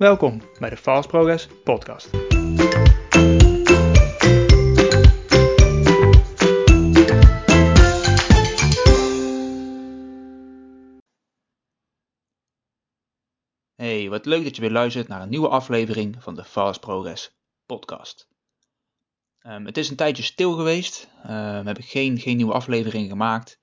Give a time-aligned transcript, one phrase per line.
[0.00, 2.10] Welkom bij de Fast Progress Podcast.
[13.74, 17.36] Hey, wat leuk dat je weer luistert naar een nieuwe aflevering van de Fast Progress
[17.66, 18.28] Podcast.
[19.38, 21.08] Ehm, het is een tijdje stil geweest.
[21.22, 23.60] We hebben geen, geen nieuwe aflevering gemaakt.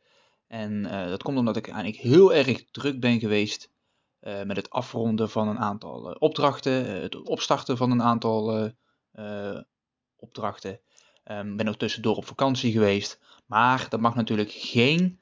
[0.47, 3.75] En uh, dat komt omdat ik eigenlijk heel erg druk ben geweest
[4.21, 8.71] uh, met het afronden van een aantal uh, opdrachten, uh, het opstarten van een aantal
[10.15, 10.79] opdrachten.
[11.31, 13.19] Um, ben ook tussendoor op vakantie geweest.
[13.45, 15.19] Maar dat mag natuurlijk geen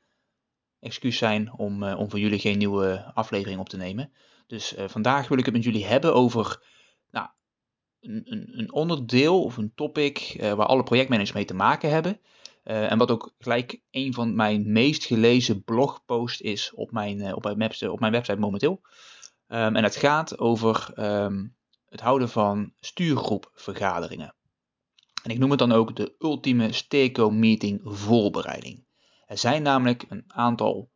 [0.79, 4.11] excuus zijn om, om voor jullie geen nieuwe aflevering op te nemen.
[4.47, 6.63] Dus vandaag wil ik het met jullie hebben over
[7.11, 7.27] nou,
[8.01, 12.19] een, een onderdeel of een topic waar alle projectmanagers mee te maken hebben.
[12.65, 17.35] Uh, en wat ook gelijk een van mijn meest gelezen blogposts is op mijn, uh,
[17.35, 18.81] op mijn, website, op mijn website momenteel.
[19.47, 21.55] Um, en het gaat over um,
[21.85, 24.35] het houden van stuurgroepvergaderingen.
[25.23, 28.85] En ik noem het dan ook de ultieme Steco meeting voorbereiding.
[29.25, 30.91] Er zijn namelijk een aantal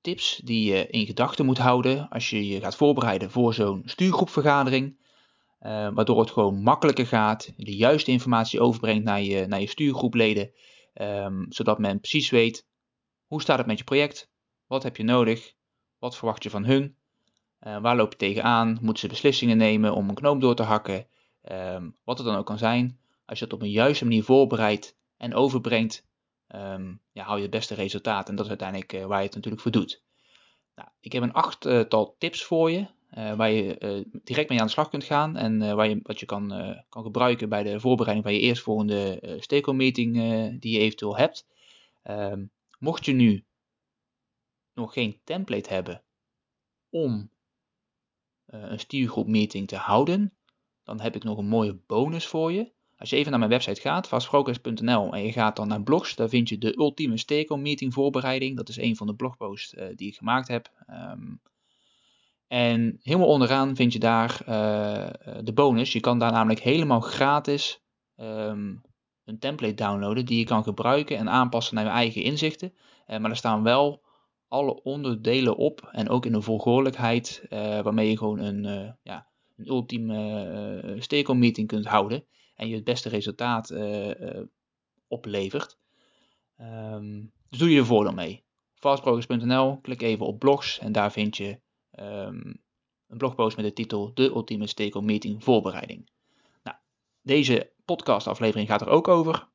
[0.00, 5.00] tips die je in gedachten moet houden als je je gaat voorbereiden voor zo'n stuurgroepvergadering.
[5.94, 10.52] Waardoor het gewoon makkelijker gaat, de juiste informatie overbrengt naar je, naar je stuurgroepleden.
[10.94, 12.66] Um, zodat men precies weet
[13.26, 14.30] hoe staat het met je project,
[14.66, 15.52] wat heb je nodig,
[15.98, 16.96] wat verwacht je van hun,
[17.60, 21.06] uh, waar loop je tegenaan, moeten ze beslissingen nemen om een knoop door te hakken,
[21.42, 22.98] um, wat het dan ook kan zijn.
[23.24, 26.06] Als je het op een juiste manier voorbereidt en overbrengt,
[26.48, 28.28] um, ja, hou je het beste resultaat.
[28.28, 30.02] En dat is uiteindelijk uh, waar je het natuurlijk voor doet.
[30.74, 32.86] Nou, ik heb een achttal tips voor je,
[33.18, 36.00] uh, waar je uh, direct mee aan de slag kunt gaan en uh, waar je,
[36.02, 36.48] wat je kan,
[36.88, 40.14] kan gebruiken bij de voorbereiding van je eerstvolgende uh, stakeholder meeting
[40.60, 41.46] die je eventueel hebt.
[42.02, 42.44] Ehm,
[42.78, 43.44] mocht je nu
[44.74, 46.02] nog geen template hebben
[46.90, 47.30] om
[48.46, 50.32] een stuurgroep meeting te houden,
[50.84, 52.72] dan heb ik nog een mooie bonus voor je.
[52.96, 56.28] Als je even naar mijn website gaat, fastprogress.nl, en je gaat dan naar blogs, daar
[56.28, 58.56] vind je de ultieme stakeholder meeting voorbereiding.
[58.56, 60.70] Dat is een van de blogposts die ik gemaakt heb.
[60.90, 61.40] Um,
[62.52, 65.08] en helemaal onderaan vind je daar uh,
[65.44, 65.92] de bonus.
[65.92, 67.82] Je kan daar namelijk helemaal gratis
[68.16, 68.80] um,
[69.24, 72.72] een template downloaden die je kan gebruiken en aanpassen naar je eigen inzichten.
[73.06, 74.02] Uh, maar er staan wel
[74.48, 79.26] alle onderdelen op en ook in een volgordelijkheid uh, waarmee je gewoon een, ja,
[79.56, 82.24] een ultieme stakeholder meeting kunt houden
[82.54, 83.74] en je het beste resultaat
[85.08, 85.78] oplevert.
[86.60, 88.44] Um, dus doe je er voordeel mee.
[88.74, 91.61] Fastprogress.nl, klik even op blogs en daar vind je
[91.98, 92.60] um,
[93.08, 96.10] een blogpost met de titel De Ultieme Stakeholder Meeting Voorbereiding.
[96.62, 96.76] Nou,
[97.22, 99.48] deze podcastaflevering gaat er ook over.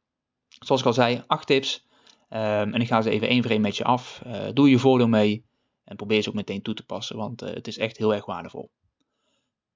[0.47, 1.85] Zoals ik al zei, acht tips.
[2.29, 4.21] Um, en ik ga ze even één voor één met je af.
[4.27, 5.45] Uh, doe je voordeel mee
[5.83, 8.25] en probeer ze ook meteen toe te passen, want uh, het is echt heel erg
[8.25, 8.69] waardevol.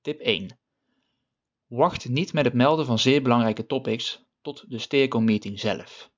[0.01, 0.57] Tip 1.
[1.67, 6.11] Wacht niet met het melden van zeer belangrijke topics tot de stakeholder meeting zelf.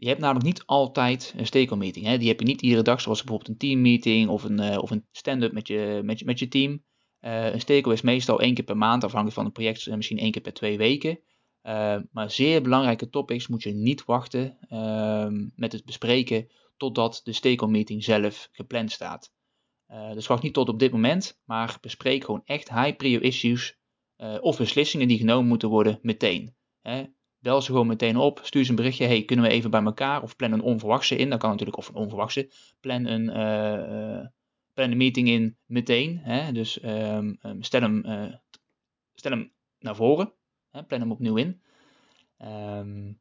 [0.00, 2.06] Je hebt namelijk niet altijd een stakeholder meeting.
[2.06, 2.18] Hè?
[2.18, 5.52] Die heb je niet iedere dag, zoals bijvoorbeeld een teammeeting of een, uh, een stand-up
[5.52, 6.84] met je, met, met je team.
[7.20, 10.18] Uh, een stakeholder is meestal één keer per maand, afhankelijk van het project, uh, misschien
[10.18, 11.20] één keer per twee weken.
[12.12, 17.76] maar zeer belangrijke topics moet je niet wachten ehm, met het bespreken totdat de stakeholder
[17.76, 19.32] meeting zelf gepland staat.
[20.14, 23.78] dus wacht niet tot op dit moment, maar bespreek gewoon echt high prio issues
[24.40, 26.54] of beslissingen die genomen moeten worden meteen.
[26.80, 27.04] Hè?
[27.40, 29.06] Bel ze gewoon meteen op, stuur ze een berichtje.
[29.06, 30.22] Hey, kunnen we even bij elkaar?
[30.22, 31.30] Of plan een onverwachte in.
[31.30, 32.50] Dat kan natuurlijk, of een onverwachte.
[32.80, 34.26] Plan een, uh, uh,
[34.74, 36.18] plan een meeting in meteen.
[36.18, 36.52] Hè?
[36.52, 38.34] Dus um, um, stel, hem, uh,
[39.14, 40.32] stel hem naar voren.
[40.70, 40.82] Hè?
[40.82, 41.60] Plan hem opnieuw in.
[42.42, 43.18] Um,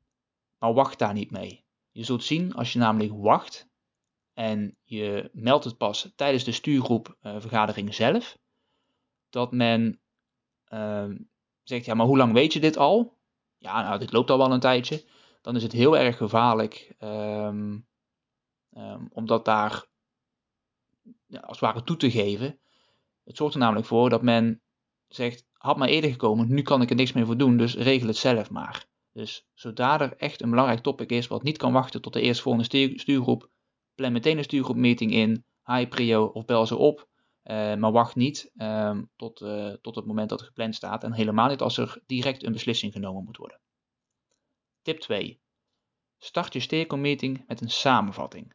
[0.57, 1.63] maar wacht daar niet mee.
[1.91, 3.69] Je zult zien, als je namelijk wacht
[4.33, 8.37] en je meldt het pas tijdens de stuurgroepvergadering zelf,
[9.29, 9.99] dat men
[11.63, 13.17] zegt, ja, maar hoe lang weet je dit al?
[13.59, 15.05] Ja, nou, dit loopt al wel een tijdje,
[15.41, 17.87] dan is het heel erg gevaarlijk, um,
[18.77, 19.85] um, om dat daar
[21.25, 22.59] ja, als het ware toe te geven.
[23.23, 24.61] Het zorgt er namelijk voor dat men
[25.07, 28.07] zegt, had maar eerder gekomen, nu kan ik er niks meer voor doen, dus regel
[28.07, 28.87] het zelf maar.
[29.13, 32.97] Dus zodra er echt een belangrijk topic is wat niet kan wachten tot de eerstvolgende
[32.99, 33.49] stuurgroep,
[33.95, 37.07] plan meteen een stuurgroepmeeting in, high prio of bel ze op.
[37.43, 41.13] Uh, maar wacht niet uh, tot, uh, tot het moment dat het gepland staat en
[41.13, 43.59] helemaal niet als er direct een beslissing genomen moet worden.
[44.81, 45.41] Tip 2.
[46.17, 48.53] Start je stakeholder met een samenvatting.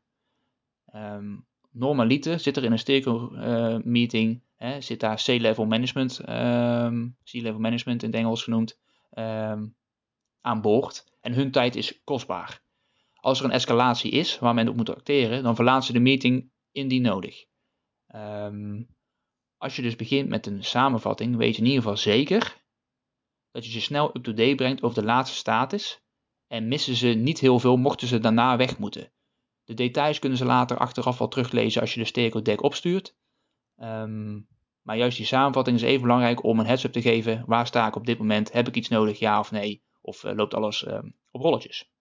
[0.94, 7.60] Um, normaliter zit er in een stakeholder meeting, hè, zit daar C-level management, um, C-level
[7.60, 8.80] management in Engels genoemd,
[10.40, 11.04] aan boord.
[11.20, 12.62] En hun tijd is kostbaar.
[13.14, 16.50] Als er een escalatie is waar men op moet acteren, dan verlaten ze de meeting
[16.72, 17.44] indien nodig.
[18.14, 18.96] Um,
[19.56, 22.62] als je dus begint met een samenvatting, weet je in ieder geval zeker
[23.50, 26.02] dat je ze snel up-to-date brengt over de laatste status
[26.46, 29.12] en missen ze niet heel veel mochten ze daarna weg moeten.
[29.64, 33.16] De details kunnen ze later achteraf wel teruglezen als je de Stereo deck opstuurt.
[33.76, 34.40] Ehm,
[34.82, 37.44] maar juist die samenvatting is even belangrijk om een heads-up te geven.
[37.46, 38.52] Waar sta ik op dit moment?
[38.52, 39.18] Heb ik iets nodig?
[39.18, 39.84] Ja of nee?
[40.00, 40.98] Of uh, loopt alles uh,
[41.30, 41.92] op rolletjes?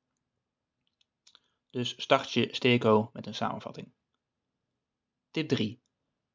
[1.69, 3.94] Dus start je Stereo met een samenvatting.
[5.31, 5.82] Tip 3.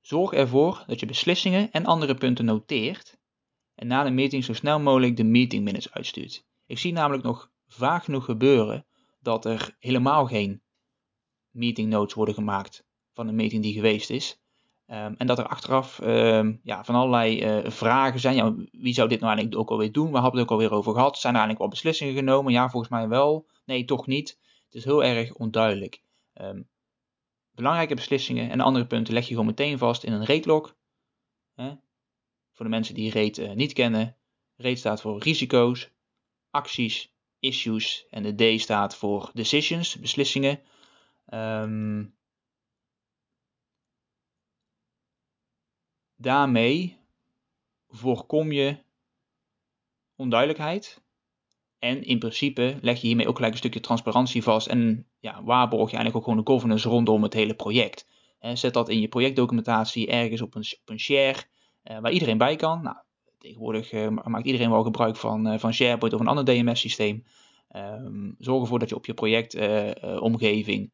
[0.08, 3.18] Zorg ervoor dat je beslissingen en andere punten noteert
[3.74, 6.44] en na de meeting zo snel mogelijk de meeting minutes uitstuurt.
[6.66, 8.86] Ik zie namelijk nog vaak genoeg gebeuren
[9.20, 10.62] dat er helemaal geen
[11.50, 14.40] meeting notes worden gemaakt van een meeting die geweest is.
[14.86, 18.36] Um, en dat er achteraf um, ja, van allerlei uh, vragen zijn.
[18.36, 20.10] Ja, wie zou dit nou eigenlijk ook alweer doen?
[20.10, 21.18] Waar hebben we het ook alweer over gehad?
[21.18, 22.52] Zijn er eigenlijk wel beslissingen genomen?
[22.52, 23.46] Ja, volgens mij wel.
[23.64, 24.38] Nee, toch niet.
[24.64, 26.02] Het is heel erg onduidelijk.
[26.34, 26.68] Um,
[27.58, 30.74] belangrijke beslissingen en andere punten leg je gewoon meteen vast in een rate
[31.54, 31.74] Hè?
[32.52, 34.16] Voor de mensen die rate uh, niet kennen.
[34.56, 35.90] Rate staat voor risico's,
[36.50, 40.60] acties, issues en de D staat voor decisions, beslissingen.
[41.34, 42.16] Um,
[46.16, 46.98] daarmee
[47.88, 48.78] voorkom je
[50.16, 51.02] onduidelijkheid.
[51.78, 55.90] En in principe leg je hiermee ook gelijk een stukje transparantie vast en ja, waarborg
[55.90, 58.06] je eigenlijk ook gewoon de governance rondom het hele project.
[58.40, 61.38] zet dat in je projectdocumentatie ergens op een, op een share
[61.84, 62.82] uh, waar iedereen bij kan.
[62.82, 62.96] Nou,
[63.38, 67.24] tegenwoordig uh, maakt iedereen wel gebruik van, uh, van SharePoint of een ander DMS-systeem.
[67.76, 70.92] Um, zorg ervoor dat je op je projectomgeving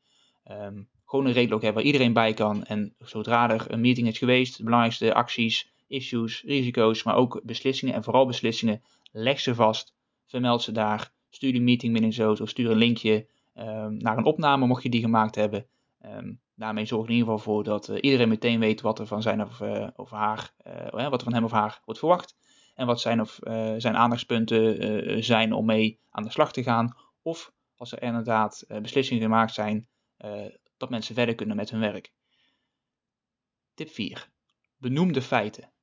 [0.51, 2.65] um, gewoon een redelog hebt waar iedereen bij kan.
[2.65, 7.95] En zodra er een meeting is geweest, de belangrijkste acties, issues, risico's, maar ook beslissingen
[7.95, 8.83] en vooral beslissingen,
[9.13, 9.95] leg ze vast,
[10.27, 14.25] vermeld ze daar, stuur de meeting minning zo of stuur een linkje um, naar een
[14.25, 15.67] opname mocht je die gemaakt hebben.
[16.05, 19.23] Um, daarmee zorg in ieder geval voor dat uh, iedereen meteen weet wat er van
[19.23, 22.37] zijn of, uh, of haar, uh, wat er van hem of haar wordt verwacht.
[22.75, 23.39] En wat zijn of
[23.77, 26.97] zijn aandachtspunten zijn om mee aan de slag te gaan.
[27.23, 29.89] Of als er inderdaad beslissingen gemaakt zijn,
[30.77, 32.13] dat mensen verder kunnen met hun werk.
[33.75, 34.29] Tip 4.
[34.77, 35.74] Benoem de feiten.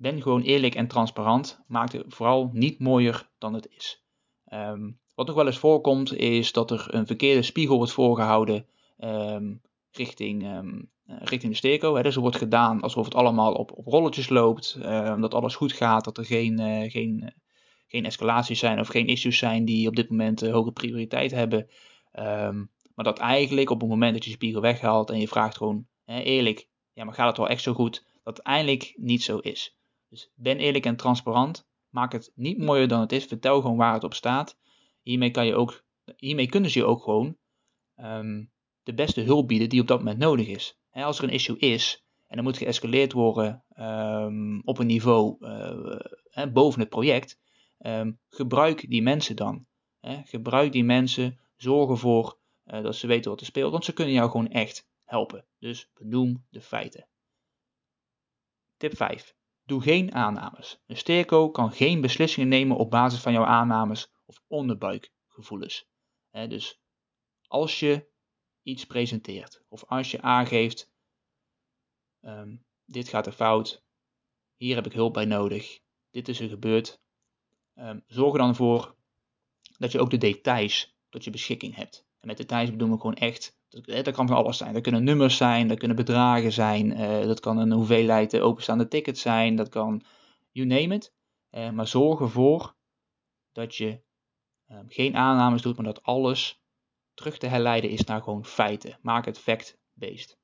[0.00, 1.64] Ben gewoon eerlijk en transparant.
[1.66, 4.04] Maak het vooral niet mooier dan het is.
[4.52, 8.66] Um, wat nog wel eens voorkomt is dat er een verkeerde spiegel wordt voorgehouden
[8.98, 9.60] um,
[9.90, 11.94] richting, um, richting de sterco.
[11.94, 12.02] Hè.
[12.02, 14.78] Dus er wordt gedaan alsof het allemaal op, op rolletjes loopt,
[15.20, 17.28] dat alles goed gaat, dat er geen, uh, geen, uh,
[17.86, 21.68] geen escalaties zijn of geen issues zijn die op dit moment hoge prioriteit hebben.
[22.94, 26.20] Maar dat eigenlijk op het moment dat je spiegel weghaalt en je vraagt gewoon hè,
[26.20, 28.04] eerlijk, ja, maar gaat het wel echt zo goed?
[28.22, 29.76] Dat het eigenlijk niet zo is.
[30.08, 31.66] Dus ben eerlijk en transparant.
[31.88, 33.24] Maak het niet mooier dan het is.
[33.24, 34.58] Vertel gewoon waar het op staat.
[35.02, 35.84] Hiermee, kan je ook,
[36.16, 37.36] hiermee kunnen ze je ook gewoon
[37.96, 38.50] um,
[38.82, 40.78] de beste hulp bieden die op dat moment nodig is.
[40.90, 45.36] Als er een issue is en er moet geëscaleerd worden um, op een niveau
[46.30, 47.38] hè, boven het project,
[47.78, 49.66] um, gebruik die mensen dan.
[50.24, 54.14] Gebruik die mensen, zorg ervoor uh, dat ze weten wat er speelt, want ze kunnen
[54.14, 55.46] jou gewoon echt helpen.
[55.58, 57.06] Dus benoem de feiten.
[58.76, 59.36] Tip 5.
[59.68, 60.80] Doe geen aannames.
[60.86, 65.88] Een sterco kan geen beslissingen nemen op basis van jouw aannames of onderbuikgevoelens.
[66.30, 66.80] Dus
[67.46, 68.08] als je
[68.62, 70.92] iets presenteert of als je aangeeft,
[72.20, 73.84] um, dit gaat er fout,
[74.56, 75.80] hier heb ik hulp bij nodig,
[76.10, 77.00] dit is er gebeurd,
[77.74, 78.96] um, zorg er dan voor
[79.78, 82.06] dat je ook de details tot je beschikking hebt.
[82.20, 84.72] En met details bedoel ik gewoon echt, dat, kan van alles zijn.
[84.72, 88.88] Dat kunnen nummers zijn, dat kunnen bedragen zijn, uh, dat kan een hoeveelheid uh, openstaande
[88.88, 90.02] tickets zijn, dat kan,
[90.50, 91.14] you name it.
[91.50, 92.76] Uh, maar zorg ervoor
[93.52, 94.02] dat je
[94.66, 96.62] ehm, geen aannames doet, maar dat alles
[97.14, 98.98] terug te herleiden is naar gewoon feiten.
[99.02, 100.38] Maak het fact-based.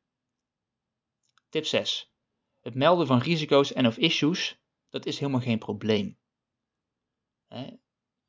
[1.49, 2.13] Tip 6.
[2.61, 6.19] Het melden van risico's en of issues, dat is helemaal geen probleem.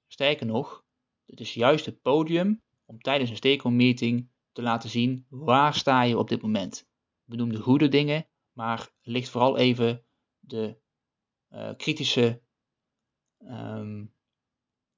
[0.07, 0.85] Sterker nog,
[1.25, 6.01] het is juist het podium om tijdens een stakeholder meeting te laten zien waar sta
[6.01, 6.87] je op dit moment.
[7.23, 10.03] Benoem de goede dingen, maar licht vooral even
[10.39, 10.77] de
[11.51, 12.41] uh, kritische
[13.39, 14.13] um,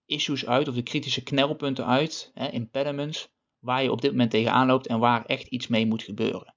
[0.06, 3.30] issues uit of de kritische knelpunten uit, hè, impediments,
[3.60, 6.56] waar je op dit moment tegenaan loopt en waar echt iets mee moet gebeuren.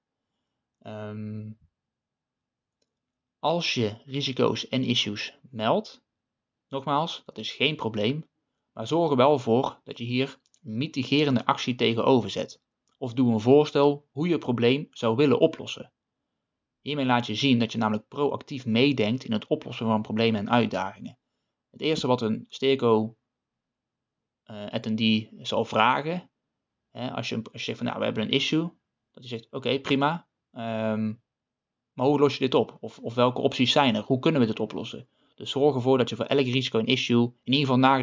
[0.85, 1.57] Um,
[3.39, 6.03] als je risico's en issues meldt,
[6.67, 8.29] nogmaals, dat is geen probleem,
[8.71, 12.61] maar zorg er wel voor dat je hier mitigerende actie tegenover zet.
[12.97, 15.93] Of doe een voorstel hoe je het probleem zou willen oplossen.
[16.79, 20.49] Hiermee laat je zien dat je namelijk proactief meedenkt in het oplossen van problemen en
[20.49, 21.17] uitdagingen.
[21.69, 23.17] Het eerste wat een sterco
[24.45, 26.31] uh, attendee zal vragen,
[26.91, 28.61] hè, als, je, als je zegt van nou we hebben een issue,
[29.11, 31.21] dat hij zegt oké prima, um,
[31.93, 32.77] maar hoe los je dit op?
[32.79, 34.03] Of, of welke opties zijn er?
[34.03, 35.07] Hoe kunnen we dit oplossen?
[35.35, 38.01] Dus zorg ervoor dat je voor elk risico en issue in ieder geval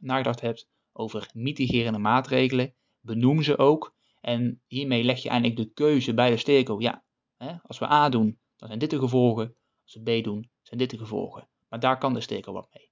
[0.00, 2.74] nagedacht hebt over mitigerende maatregelen.
[3.00, 3.94] Benoem ze ook.
[4.20, 6.90] En hiermee leg je eigenlijk de keuze bij de stakeholder.
[6.90, 7.04] Ja,
[7.36, 9.56] hè, als we A doen, dan zijn dit de gevolgen.
[9.82, 11.48] Als we B doen, zijn dit de gevolgen.
[11.68, 12.90] Maar daar kan de stakeholder wat mee.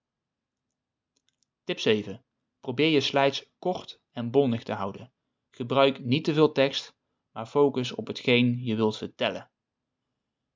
[1.64, 2.24] Tip 7.
[2.60, 5.12] Probeer je slides kort en bondig te houden.
[5.50, 6.96] Gebruik niet te veel tekst,
[7.32, 9.50] maar focus op hetgeen je wilt vertellen.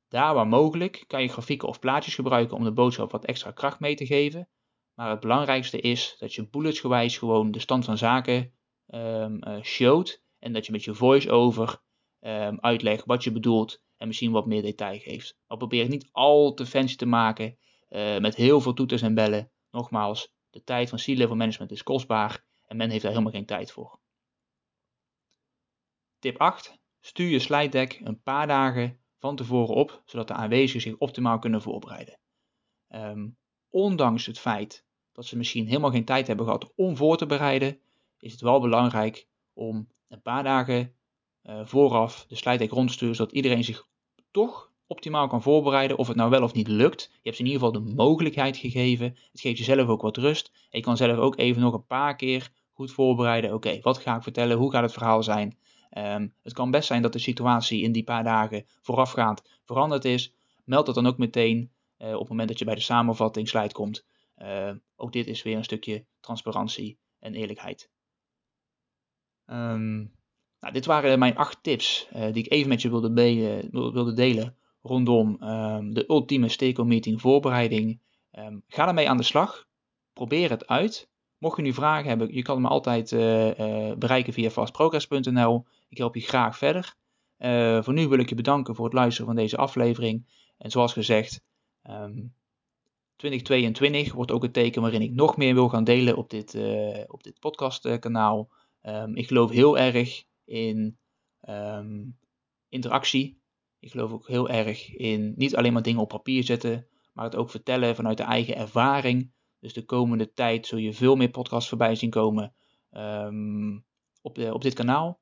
[0.09, 3.81] Daar waar mogelijk kan je grafieken of plaatjes gebruiken om de boodschap wat extra kracht
[3.81, 4.49] mee te geven,
[4.95, 8.53] maar het belangrijkste is dat je bulletsgewijs gewoon de stand van zaken
[8.87, 11.83] um, showt en dat je met je voice-over
[12.21, 15.39] um, uitlegt wat je bedoelt en misschien wat meer detail geeft.
[15.47, 19.15] Maar probeer het niet al te fancy te maken uh, met heel veel toeters en
[19.15, 19.51] bellen.
[19.71, 23.73] Nogmaals, de tijd van C-level management is kostbaar en men heeft daar helemaal geen tijd
[23.73, 24.01] voor.
[26.19, 26.79] Tip 8.
[27.01, 31.39] Stuur je slide deck een paar dagen van tevoren op, zodat de aanwezigen zich optimaal
[31.39, 32.19] kunnen voorbereiden.
[32.89, 33.39] Um,
[33.71, 37.79] ondanks het feit dat ze misschien helemaal geen tijd hebben gehad om voor te bereiden,
[38.19, 40.95] is het wel belangrijk om een paar dagen
[41.43, 43.87] uh, vooraf de slide deck rond te sturen, zodat iedereen zich
[44.31, 45.99] toch optimaal kan voorbereiden.
[45.99, 47.03] Of het nou wel of niet lukt.
[47.13, 49.17] Je hebt ze in ieder geval de mogelijkheid gegeven.
[49.33, 50.53] Het geeft jezelf ook wat rust.
[50.71, 53.55] Je kan zelf ook even nog een paar keer goed voorbereiden.
[53.55, 54.57] Oké, wat ga ik vertellen?
[54.57, 55.59] Hoe gaat het verhaal zijn?
[55.99, 60.35] Um, het kan best zijn dat de situatie in die paar dagen voorafgaand veranderd is.
[60.65, 64.05] Meld dat dan ook meteen op het moment dat je bij de samenvatting slide komt.
[64.43, 67.91] Uh, ook dit is weer een stukje transparantie en eerlijkheid.
[69.47, 70.13] Um,
[70.61, 73.13] nou, dit waren mijn acht tips uh, die ik even met je wilde,
[73.71, 78.01] wilde delen rondom um, de ultieme stakeholder meeting voorbereiding.
[78.33, 79.67] Um, ga ermee aan de slag.
[80.13, 81.09] Probeer het uit.
[81.39, 83.11] Mocht je nu vragen hebben, je kan me altijd
[83.99, 85.67] bereiken via fastprogress.nl.
[85.89, 86.95] Ik help je graag verder.
[87.85, 90.27] Voor nu wil ik je bedanken voor het luisteren van deze aflevering.
[90.59, 91.43] En zoals gezegd,
[91.91, 92.35] um,
[93.17, 96.55] 2022 wordt ook het teken waarin ik nog meer wil gaan delen op dit,
[97.07, 98.51] op dit podcastkanaal.
[99.15, 100.99] ik geloof heel erg in
[102.69, 103.41] interactie
[103.81, 107.37] ik geloof ook heel erg in niet alleen maar dingen op papier zetten, maar het
[107.37, 109.33] ook vertellen vanuit de eigen ervaring.
[109.59, 112.55] Dus de komende tijd zul je veel meer podcasts voorbij zien komen
[114.23, 115.21] op, op dit kanaal.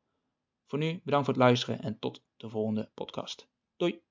[0.66, 3.48] Voor nu bedankt voor het luisteren en tot de volgende podcast.
[3.76, 4.07] Doei!